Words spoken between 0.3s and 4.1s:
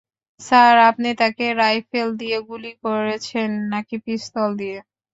sir, আপনি তাকে rifle দিয়ে গুলি করেছেন নাকি